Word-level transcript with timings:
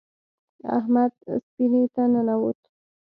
احمد 0.77 1.11
سفینې 1.43 1.83
ته 1.93 2.03
ننوت. 2.13 2.59